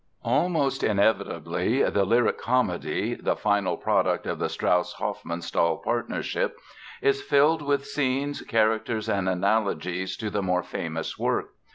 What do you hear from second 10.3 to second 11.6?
the more famous work.